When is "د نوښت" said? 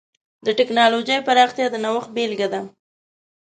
1.71-2.09